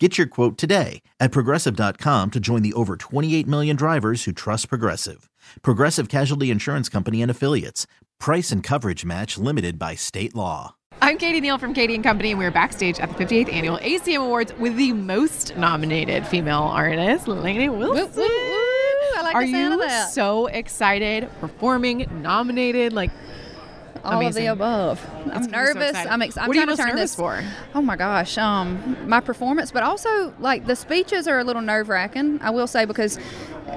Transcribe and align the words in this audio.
Get 0.00 0.18
your 0.18 0.26
quote 0.26 0.58
today 0.58 1.02
at 1.20 1.30
progressive.com 1.30 2.32
to 2.32 2.40
join 2.40 2.62
the 2.62 2.72
over 2.72 2.96
28 2.96 3.46
million 3.46 3.76
drivers 3.76 4.24
who 4.24 4.32
trust 4.32 4.68
Progressive. 4.68 5.30
Progressive 5.62 6.08
Casualty 6.08 6.50
Insurance 6.50 6.88
Company 6.88 7.22
and 7.22 7.30
Affiliates. 7.30 7.86
Price 8.18 8.50
and 8.50 8.60
coverage 8.60 9.04
match 9.04 9.38
limited 9.38 9.78
by 9.78 9.94
state 9.94 10.34
law. 10.34 10.74
I'm 11.00 11.16
Katie 11.16 11.40
Neal 11.40 11.58
from 11.58 11.74
Katie 11.74 11.94
and 11.94 12.02
Company, 12.02 12.30
and 12.30 12.40
we're 12.40 12.50
backstage 12.50 12.98
at 12.98 13.16
the 13.16 13.24
58th 13.24 13.52
annual 13.52 13.78
ACM 13.78 14.16
Awards 14.24 14.52
with 14.58 14.74
the 14.76 14.92
most 14.92 15.56
nominated 15.56 16.26
female 16.26 16.62
artist, 16.62 17.28
Lainey 17.28 17.68
Wilson. 17.68 18.04
Woo, 18.04 18.10
woo, 18.16 18.28
woo. 18.28 19.16
I 19.16 19.20
like 19.22 19.34
Are 19.36 19.46
the 19.46 19.52
sound 19.52 19.74
you 19.74 19.82
of 19.82 19.88
that. 19.88 20.10
so 20.10 20.46
excited? 20.46 21.30
Performing, 21.40 22.08
nominated, 22.20 22.92
like 22.92 23.12
All 24.04 24.20
amazing. 24.20 24.48
of 24.48 24.58
the 24.58 24.64
above. 24.64 25.10
I'm 25.24 25.28
gonna 25.28 25.44
so 25.44 25.50
nervous. 25.50 25.96
I'm, 25.96 26.22
ex- 26.22 26.36
I'm 26.36 26.48
What 26.48 26.56
are 26.56 26.60
you 26.60 26.66
most 26.66 26.76
turn 26.78 26.88
nervous 26.88 27.10
this 27.12 27.14
for? 27.16 27.42
Oh 27.74 27.82
my 27.82 27.96
gosh, 27.96 28.36
um, 28.38 28.96
my 29.08 29.20
performance, 29.20 29.70
but 29.70 29.82
also 29.82 30.34
like 30.38 30.66
the 30.66 30.76
speeches 30.76 31.26
are 31.26 31.38
a 31.38 31.44
little 31.44 31.62
nerve 31.62 31.88
wracking. 31.88 32.40
I 32.42 32.50
will 32.50 32.66
say 32.66 32.84
because, 32.84 33.18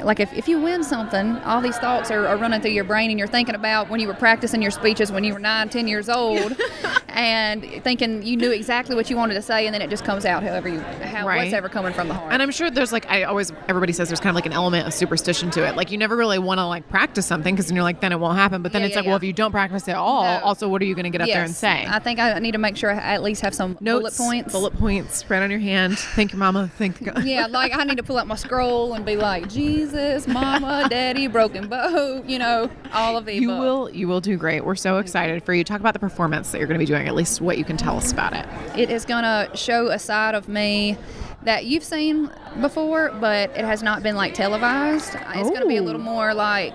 like, 0.03 0.19
if, 0.19 0.31
if 0.33 0.47
you 0.47 0.59
win 0.59 0.83
something, 0.83 1.37
all 1.39 1.61
these 1.61 1.77
thoughts 1.77 2.11
are, 2.11 2.27
are 2.27 2.37
running 2.37 2.61
through 2.61 2.71
your 2.71 2.83
brain, 2.83 3.09
and 3.09 3.19
you're 3.19 3.27
thinking 3.27 3.55
about 3.55 3.89
when 3.89 3.99
you 3.99 4.07
were 4.07 4.13
practicing 4.13 4.61
your 4.61 4.71
speeches 4.71 5.11
when 5.11 5.23
you 5.23 5.33
were 5.33 5.39
nine, 5.39 5.69
ten 5.69 5.87
years 5.87 6.09
old, 6.09 6.55
and 7.09 7.63
thinking 7.83 8.23
you 8.23 8.37
knew 8.37 8.51
exactly 8.51 8.95
what 8.95 9.09
you 9.09 9.15
wanted 9.15 9.33
to 9.35 9.41
say, 9.41 9.65
and 9.65 9.73
then 9.73 9.81
it 9.81 9.89
just 9.89 10.03
comes 10.05 10.25
out 10.25 10.43
however 10.43 10.67
you, 10.69 10.79
how 10.79 11.25
Right. 11.27 11.37
what's 11.43 11.53
ever 11.53 11.67
coming 11.69 11.93
from 11.93 12.07
the 12.07 12.13
heart. 12.13 12.31
And 12.31 12.41
I'm 12.41 12.51
sure 12.51 12.69
there's 12.69 12.91
like 12.91 13.09
I 13.09 13.23
always 13.23 13.51
everybody 13.67 13.91
says 13.93 14.07
there's 14.09 14.19
kind 14.19 14.29
of 14.29 14.35
like 14.35 14.45
an 14.45 14.53
element 14.53 14.87
of 14.87 14.93
superstition 14.93 15.49
to 15.51 15.65
it. 15.67 15.75
Like 15.75 15.91
you 15.91 15.97
never 15.97 16.15
really 16.15 16.37
want 16.39 16.59
to 16.59 16.65
like 16.65 16.87
practice 16.89 17.25
something 17.25 17.53
because 17.55 17.67
then 17.67 17.75
you're 17.75 17.83
like 17.83 18.01
then 18.01 18.11
it 18.11 18.19
won't 18.19 18.37
happen. 18.37 18.61
But 18.61 18.71
then 18.71 18.81
Yeah, 18.81 18.87
it's 18.87 18.93
yeah, 18.95 18.99
like 19.01 19.07
well 19.07 19.15
if 19.17 19.23
you 19.23 19.33
don't 19.33 19.51
practice 19.51 19.87
at 19.87 19.95
all, 19.95 20.23
No. 20.23 20.39
also 20.45 20.67
what 20.69 20.81
are 20.81 20.85
you 20.85 20.93
going 20.95 21.05
to 21.05 21.09
get 21.09 21.21
up 21.21 21.27
there 21.27 21.43
and 21.43 21.53
say? 21.53 21.85
I 21.87 21.99
think 21.99 22.19
I 22.19 22.37
need 22.39 22.51
to 22.51 22.57
make 22.59 22.77
sure 22.77 22.91
I 22.91 23.15
at 23.15 23.23
least 23.23 23.41
have 23.41 23.55
some 23.55 23.73
bullet 23.81 24.13
points. 24.15 24.51
bullet 24.53 24.77
points, 24.77 25.27
right 25.29 25.41
on 25.41 25.49
your 25.49 25.59
hand. 25.59 25.97
Thank 25.99 26.31
your 26.33 26.39
mama. 26.39 26.69
Thank 26.77 27.03
God. 27.03 27.23
yeah, 27.25 27.47
like 27.47 27.75
I 27.75 27.83
need 27.83 27.97
to 27.97 28.03
pull 28.03 28.17
out 28.17 28.27
my 28.27 28.35
scroll 28.35 28.93
and 28.93 29.03
be 29.05 29.15
like, 29.15 29.49
Jesus, 29.49 29.86
Mama, 30.27 30.87
Daddy, 30.89 31.27
broken 31.27 31.67
boat, 31.67 32.25
you 32.25 32.39
know, 32.39 32.69
all 32.93 33.17
of 33.17 33.25
the 33.25 33.33
You 33.35 33.51
above. 33.51 33.59
will 33.63 33.89
you 33.91 34.07
will 34.07 34.21
do 34.21 34.37
great. 34.37 34.65
We're 34.65 34.75
so 34.75 34.97
excited 34.97 35.43
for 35.43 35.53
you. 35.53 35.63
Talk 35.63 35.79
about 35.79 35.93
the 35.93 35.99
performance 35.99 36.51
that 36.51 36.57
you're 36.59 36.67
going 36.67 36.79
to 36.79 36.85
be 36.85 36.91
doing. 36.91 37.07
At 37.07 37.15
least 37.15 37.41
what 37.41 37.57
you 37.57 37.63
can 37.65 37.77
tell 37.77 37.97
us 37.97 38.11
about 38.11 38.33
it. 38.33 38.45
It 38.77 38.89
is 38.89 39.05
going 39.05 39.23
to 39.23 39.49
show 39.55 39.87
a 39.87 39.99
side 39.99 40.35
of 40.35 40.47
me 40.47 40.97
that 41.43 41.65
you've 41.65 41.83
seen 41.83 42.29
before, 42.61 43.11
but 43.21 43.49
it 43.51 43.63
has 43.65 43.81
not 43.83 44.03
been 44.03 44.15
like 44.15 44.33
televised. 44.33 45.15
It's 45.15 45.49
going 45.49 45.61
to 45.61 45.67
be 45.67 45.77
a 45.77 45.81
little 45.83 46.01
Oh. 46.01 46.03
more 46.03 46.33
like 46.33 46.73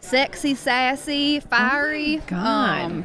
sexy, 0.00 0.54
sassy, 0.54 1.40
fiery. 1.40 2.18
Oh 2.18 2.24
God. 2.28 2.80
Um, 2.84 3.04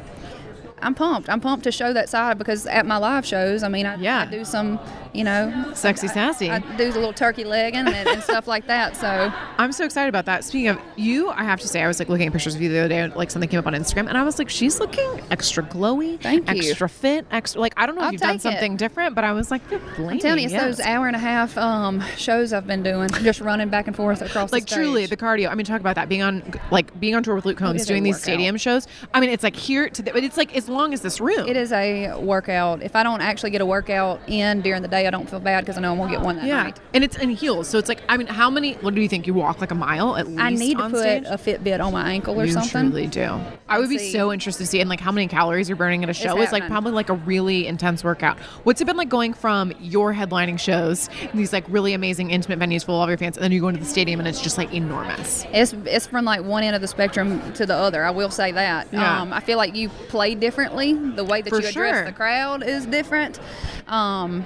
I'm 0.82 0.94
pumped. 0.94 1.28
I'm 1.30 1.40
pumped 1.40 1.64
to 1.64 1.72
show 1.72 1.92
that 1.94 2.08
side 2.10 2.36
because 2.38 2.66
at 2.66 2.84
my 2.86 2.98
live 2.98 3.24
shows, 3.24 3.62
I 3.62 3.68
mean, 3.68 3.86
I, 3.86 3.96
Yeah. 3.96 4.20
I 4.20 4.26
do 4.26 4.44
some, 4.44 4.78
you 5.14 5.24
know, 5.24 5.72
Sexy 5.74 6.08
sassy. 6.08 6.50
I 6.50 6.58
do 6.76 6.84
a 6.84 6.92
little 6.92 7.12
turkey 7.12 7.44
legging 7.44 7.86
and, 7.86 7.88
and 8.08 8.22
stuff 8.22 8.46
like 8.46 8.66
that. 8.66 8.96
So 8.96 9.06
I'm 9.58 9.72
so 9.72 9.84
excited 9.84 10.08
about 10.08 10.26
that. 10.26 10.44
Speaking 10.44 10.68
of 10.68 10.78
you, 10.96 11.30
I 11.30 11.44
have 11.44 11.60
to 11.60 11.68
say, 11.68 11.82
I 11.82 11.86
was 11.86 11.98
like 11.98 12.08
looking 12.08 12.26
at 12.26 12.32
pictures 12.32 12.54
of 12.54 12.60
you 12.60 12.68
the 12.68 12.78
other 12.80 12.88
day, 12.88 13.06
like 13.08 13.30
something 13.30 13.48
came 13.48 13.60
up 13.60 13.66
on 13.66 13.74
Instagram, 13.74 14.08
and 14.08 14.18
I 14.18 14.24
was 14.24 14.38
like, 14.38 14.48
she's 14.50 14.80
looking 14.80 15.20
extra 15.30 15.62
glowy, 15.62 16.20
Thank 16.20 16.50
you. 16.50 16.56
extra 16.70 16.88
fit, 16.88 17.26
extra. 17.30 17.60
Like 17.60 17.74
I 17.76 17.86
don't 17.86 17.94
know 17.94 18.02
if 18.02 18.06
I'll 18.06 18.12
you've 18.12 18.20
done 18.20 18.30
take 18.32 18.38
it. 18.40 18.42
something 18.42 18.76
different, 18.76 19.14
but 19.14 19.24
I 19.24 19.32
was 19.32 19.50
like, 19.50 19.62
I'm 19.72 20.18
telling 20.18 20.40
you, 20.40 20.46
it's 20.46 20.52
those 20.54 20.80
hour 20.80 21.06
and 21.06 21.16
a 21.16 21.20
half 21.20 21.56
um, 21.56 22.02
shows 22.16 22.52
I've 22.52 22.66
been 22.66 22.82
doing, 22.82 23.08
just 23.08 23.40
running 23.40 23.68
back 23.68 23.86
and 23.86 23.94
forth 23.94 24.20
across 24.20 24.52
like 24.52 24.66
the 24.66 24.74
truly 24.74 25.06
the 25.06 25.16
cardio. 25.16 25.48
I 25.48 25.54
mean, 25.54 25.64
talk 25.64 25.80
about 25.80 25.94
that 25.94 26.08
being 26.08 26.22
on 26.22 26.42
like 26.70 26.98
being 26.98 27.14
on 27.14 27.22
tour 27.22 27.36
with 27.36 27.46
Luke 27.46 27.58
Combs, 27.58 27.86
doing 27.86 28.02
these 28.02 28.20
stadium 28.20 28.56
shows. 28.56 28.86
I 29.12 29.20
mean, 29.20 29.30
it's 29.30 29.44
like 29.44 29.56
here 29.56 29.88
to 29.88 30.02
the, 30.02 30.12
but 30.12 30.24
it's 30.24 30.36
like 30.36 30.56
as 30.56 30.68
long 30.68 30.92
as 30.92 31.00
this 31.00 31.20
room. 31.20 31.46
It 31.46 31.56
is 31.56 31.72
a 31.72 32.14
workout. 32.18 32.82
If 32.82 32.96
I 32.96 33.02
don't 33.02 33.20
actually 33.20 33.50
get 33.50 33.60
a 33.60 33.66
workout 33.66 34.20
in 34.26 34.60
during 34.60 34.82
the 34.82 34.88
day, 34.88 35.03
I 35.06 35.10
don't 35.10 35.28
feel 35.28 35.40
bad 35.40 35.60
because 35.64 35.76
I 35.78 35.80
know 35.80 35.92
I'm 35.92 35.98
gonna 35.98 36.10
get 36.10 36.20
one 36.20 36.36
that 36.36 36.44
Yeah, 36.46 36.64
night. 36.64 36.80
and 36.92 37.02
it's 37.04 37.16
in 37.16 37.30
heels, 37.30 37.68
so 37.68 37.78
it's 37.78 37.88
like 37.88 38.02
I 38.08 38.16
mean, 38.16 38.26
how 38.26 38.50
many? 38.50 38.74
What 38.74 38.94
do 38.94 39.00
you 39.00 39.08
think? 39.08 39.26
You 39.26 39.34
walk 39.34 39.60
like 39.60 39.70
a 39.70 39.74
mile 39.74 40.16
at 40.16 40.26
least. 40.26 40.40
I 40.40 40.50
need 40.50 40.78
to 40.78 40.88
put 40.88 40.98
stage? 41.00 41.24
a 41.26 41.36
Fitbit 41.36 41.84
on 41.84 41.92
my 41.92 42.10
ankle 42.10 42.40
or 42.40 42.44
you 42.44 42.52
something. 42.52 42.90
truly 42.90 43.06
do. 43.06 43.38
I 43.68 43.78
would 43.78 43.88
be 43.88 43.98
see. 43.98 44.12
so 44.12 44.32
interested 44.32 44.64
to 44.64 44.66
see 44.66 44.80
and 44.80 44.88
like 44.90 45.00
how 45.00 45.12
many 45.12 45.26
calories 45.28 45.68
you're 45.68 45.76
burning 45.76 46.02
at 46.02 46.10
a 46.10 46.14
show. 46.14 46.40
It's, 46.40 46.52
like 46.52 46.66
probably 46.66 46.92
like 46.92 47.08
a 47.08 47.14
really 47.14 47.66
intense 47.66 48.04
workout. 48.04 48.38
What's 48.64 48.80
it 48.80 48.84
been 48.84 48.96
like 48.96 49.08
going 49.08 49.34
from 49.34 49.72
your 49.80 50.12
headlining 50.14 50.58
shows, 50.58 51.08
these 51.34 51.52
like 51.52 51.64
really 51.68 51.94
amazing 51.94 52.30
intimate 52.30 52.58
venues 52.58 52.84
full 52.84 52.96
of 52.96 53.00
all 53.02 53.08
your 53.08 53.18
fans, 53.18 53.36
and 53.36 53.44
then 53.44 53.52
you 53.52 53.60
go 53.60 53.68
into 53.68 53.80
the 53.80 53.86
stadium 53.86 54.20
and 54.20 54.28
it's 54.28 54.40
just 54.40 54.58
like 54.58 54.72
enormous. 54.72 55.46
It's 55.52 55.72
it's 55.84 56.06
from 56.06 56.24
like 56.24 56.42
one 56.44 56.62
end 56.62 56.74
of 56.76 56.82
the 56.82 56.88
spectrum 56.88 57.52
to 57.54 57.66
the 57.66 57.74
other. 57.74 58.04
I 58.04 58.10
will 58.10 58.30
say 58.30 58.52
that. 58.52 58.88
Yeah. 58.92 59.20
Um, 59.22 59.32
I 59.32 59.40
feel 59.40 59.56
like 59.58 59.74
you 59.74 59.88
play 59.88 60.34
differently. 60.34 60.92
The 60.94 61.24
way 61.24 61.42
that 61.42 61.50
For 61.50 61.60
you 61.60 61.68
address 61.68 61.94
sure. 61.96 62.04
the 62.04 62.12
crowd 62.12 62.62
is 62.62 62.86
different. 62.86 63.40
Um, 63.88 64.44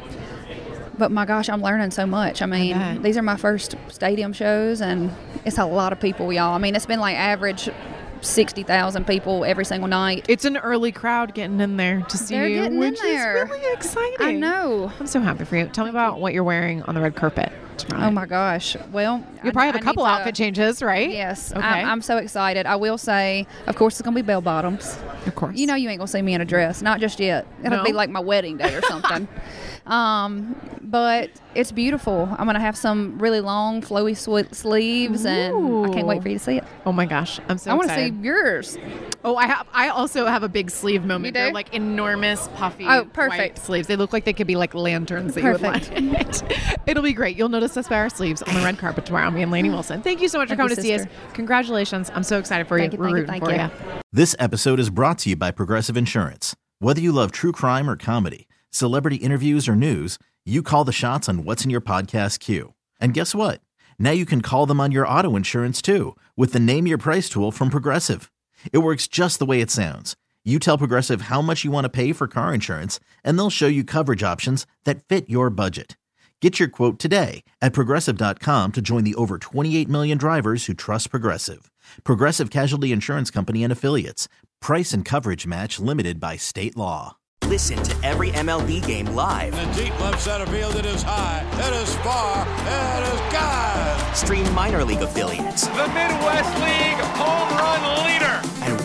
but 0.98 1.10
my 1.10 1.24
gosh, 1.24 1.48
I'm 1.48 1.62
learning 1.62 1.90
so 1.92 2.06
much. 2.06 2.42
I 2.42 2.46
mean, 2.46 2.72
bet. 2.72 3.02
these 3.02 3.16
are 3.16 3.22
my 3.22 3.36
first 3.36 3.76
stadium 3.88 4.32
shows, 4.32 4.80
and 4.80 5.12
it's 5.44 5.58
a 5.58 5.64
lot 5.64 5.92
of 5.92 6.00
people, 6.00 6.32
y'all. 6.32 6.54
I 6.54 6.58
mean, 6.58 6.74
it's 6.74 6.86
been 6.86 7.00
like 7.00 7.16
average 7.16 7.70
sixty 8.20 8.64
thousand 8.64 9.06
people 9.06 9.44
every 9.44 9.64
single 9.64 9.88
night. 9.88 10.26
It's 10.28 10.44
an 10.44 10.56
early 10.56 10.92
crowd 10.92 11.34
getting 11.34 11.60
in 11.60 11.76
there 11.76 12.00
to 12.00 12.18
see 12.18 12.34
They're 12.34 12.48
you, 12.48 12.78
which 12.78 13.00
is 13.02 13.24
really 13.24 13.72
exciting. 13.72 14.16
I 14.18 14.32
know. 14.32 14.92
I'm 14.98 15.06
so 15.06 15.20
happy 15.20 15.44
for 15.44 15.56
you. 15.56 15.66
Tell 15.66 15.84
me 15.84 15.90
about 15.90 16.20
what 16.20 16.34
you're 16.34 16.44
wearing 16.44 16.82
on 16.82 16.94
the 16.94 17.00
red 17.00 17.14
carpet 17.14 17.52
Oh 17.94 18.10
my 18.10 18.26
gosh. 18.26 18.76
Well, 18.92 19.24
You'll 19.42 19.48
I- 19.48 19.52
probably 19.52 19.66
have 19.66 19.76
I 19.76 19.78
a 19.78 19.82
couple 19.82 20.04
need 20.04 20.10
to- 20.10 20.14
outfit 20.16 20.34
changes, 20.34 20.82
right? 20.82 21.10
Yes, 21.10 21.52
Okay. 21.52 21.60
I'm, 21.60 21.88
I'm 21.88 22.02
so 22.02 22.16
excited. 22.18 22.66
I 22.66 22.76
will 22.76 22.98
say, 22.98 23.46
of 23.66 23.76
course, 23.76 23.94
it's 23.94 24.02
gonna 24.02 24.14
be 24.14 24.22
bell 24.22 24.40
bottoms. 24.40 24.98
of 25.26 25.34
course. 25.34 25.56
You 25.56 25.66
know, 25.66 25.74
you 25.74 25.88
ain't 25.88 25.98
gonna 25.98 26.08
see 26.08 26.22
me 26.22 26.34
in 26.34 26.40
a 26.40 26.44
dress, 26.44 26.82
not 26.82 27.00
just 27.00 27.20
yet. 27.20 27.46
It'll 27.64 27.78
No? 27.78 27.84
be 27.84 27.92
like 27.92 28.10
my 28.10 28.20
wedding 28.20 28.56
day 28.56 28.74
or 28.74 28.82
something. 28.82 29.28
um, 29.86 30.56
but 30.82 31.30
it's 31.54 31.72
beautiful. 31.72 32.28
I'm 32.38 32.46
gonna 32.46 32.60
have 32.60 32.76
some 32.76 33.18
really 33.18 33.40
long, 33.40 33.82
flowy 33.82 34.16
sw- 34.16 34.54
sleeves, 34.56 35.24
and 35.26 35.86
I 35.86 35.94
can't 35.94 36.06
wait 36.06 36.22
for 36.22 36.28
you 36.28 36.38
to 36.38 36.44
see 36.44 36.56
it. 36.58 36.64
Oh 36.86 36.92
my 36.92 37.04
gosh, 37.06 37.40
I'm 37.48 37.58
so 37.58 37.70
I 37.70 37.74
want 37.74 37.88
to 37.88 37.94
see 37.94 38.08
yours. 38.22 38.78
Oh, 39.24 39.36
I 39.36 39.46
have. 39.46 39.66
I 39.72 39.88
also 39.88 40.26
have 40.26 40.42
a 40.42 40.48
big 40.48 40.70
sleeve 40.70 41.04
moment. 41.04 41.26
You? 41.36 41.42
They're 41.42 41.52
like 41.52 41.74
enormous, 41.74 42.48
puffy, 42.54 42.86
Oh, 42.88 43.04
perfect. 43.12 43.58
sleeves. 43.58 43.86
They 43.88 43.96
look 43.96 44.12
like 44.12 44.24
they 44.24 44.32
could 44.32 44.46
be 44.46 44.56
like 44.56 44.74
lanterns 44.74 45.34
that 45.34 45.42
Perfect. 45.42 45.88
you 45.98 46.08
would 46.10 46.12
light. 46.14 46.78
It'll 46.86 47.02
be 47.02 47.12
great. 47.12 47.36
You'll 47.36 47.48
notice 47.48 47.67
us 47.76 47.88
by 47.88 47.96
our 47.96 48.08
sleeves 48.08 48.42
on 48.42 48.54
the 48.54 48.60
red 48.60 48.78
carpet 48.78 49.06
tomorrow. 49.06 49.30
Me 49.30 49.42
and 49.42 49.52
Lainey 49.52 49.70
Wilson. 49.70 50.00
Thank 50.02 50.20
you 50.20 50.28
so 50.28 50.38
much 50.38 50.48
Thank 50.48 50.58
for 50.58 50.64
coming 50.64 50.76
to 50.76 50.82
see 50.82 50.94
us. 50.94 51.06
Congratulations! 51.34 52.10
I'm 52.14 52.22
so 52.22 52.38
excited 52.38 52.66
for 52.66 52.78
Thank 52.78 52.92
you. 52.92 52.98
you, 52.98 53.00
We're 53.02 53.26
thank 53.26 53.42
rooting 53.42 53.50
you, 53.50 53.56
thank 53.56 53.72
for 53.80 53.86
you. 53.88 53.94
you. 53.96 54.02
This 54.12 54.34
episode 54.38 54.80
is 54.80 54.90
brought 54.90 55.18
to 55.20 55.30
you 55.30 55.36
by 55.36 55.50
Progressive 55.50 55.96
Insurance. 55.96 56.56
Whether 56.78 57.00
you 57.00 57.12
love 57.12 57.32
true 57.32 57.52
crime 57.52 57.90
or 57.90 57.96
comedy, 57.96 58.48
celebrity 58.70 59.16
interviews 59.16 59.68
or 59.68 59.76
news, 59.76 60.18
you 60.46 60.62
call 60.62 60.84
the 60.84 60.92
shots 60.92 61.28
on 61.28 61.44
what's 61.44 61.64
in 61.64 61.70
your 61.70 61.80
podcast 61.80 62.38
queue. 62.40 62.74
And 63.00 63.12
guess 63.14 63.34
what? 63.34 63.60
Now 63.98 64.12
you 64.12 64.24
can 64.24 64.40
call 64.42 64.64
them 64.66 64.80
on 64.80 64.92
your 64.92 65.06
auto 65.06 65.36
insurance 65.36 65.82
too 65.82 66.16
with 66.36 66.52
the 66.52 66.60
Name 66.60 66.86
Your 66.86 66.98
Price 66.98 67.28
tool 67.28 67.50
from 67.50 67.68
Progressive. 67.68 68.30
It 68.72 68.78
works 68.78 69.06
just 69.08 69.38
the 69.38 69.46
way 69.46 69.60
it 69.60 69.70
sounds. 69.70 70.16
You 70.44 70.58
tell 70.58 70.78
Progressive 70.78 71.22
how 71.22 71.42
much 71.42 71.64
you 71.64 71.70
want 71.70 71.84
to 71.84 71.88
pay 71.90 72.12
for 72.12 72.26
car 72.26 72.54
insurance, 72.54 72.98
and 73.22 73.38
they'll 73.38 73.50
show 73.50 73.66
you 73.66 73.84
coverage 73.84 74.22
options 74.22 74.66
that 74.84 75.02
fit 75.06 75.28
your 75.28 75.50
budget. 75.50 75.96
Get 76.40 76.60
your 76.60 76.68
quote 76.68 76.98
today 77.00 77.42
at 77.60 77.72
progressive.com 77.72 78.72
to 78.72 78.80
join 78.80 79.02
the 79.04 79.16
over 79.16 79.38
28 79.38 79.88
million 79.88 80.18
drivers 80.18 80.66
who 80.66 80.74
trust 80.74 81.10
Progressive. 81.10 81.70
Progressive 82.04 82.48
Casualty 82.50 82.92
Insurance 82.92 83.30
Company 83.30 83.64
and 83.64 83.72
Affiliates. 83.72 84.28
Price 84.60 84.92
and 84.92 85.04
coverage 85.04 85.48
match 85.48 85.80
limited 85.80 86.20
by 86.20 86.36
state 86.36 86.76
law. 86.76 87.16
Listen 87.44 87.82
to 87.82 88.06
every 88.06 88.30
MLB 88.30 88.86
game 88.86 89.06
live. 89.06 89.54
In 89.58 89.68
the 89.70 89.84
deep 89.84 90.00
left 90.00 90.20
center 90.20 90.46
field, 90.46 90.76
it 90.76 90.84
is 90.86 91.02
high, 91.02 91.44
it 91.54 91.82
is 91.82 91.94
far, 91.96 92.42
it 92.46 93.14
is 93.14 93.32
God. 93.32 94.14
Stream 94.16 94.54
minor 94.54 94.84
league 94.84 95.00
affiliates 95.00 95.66
The 95.66 95.88
Midwest 95.88 96.54
League 96.60 97.02
home 97.16 97.58
run 97.58 98.04
leader. 98.04 98.37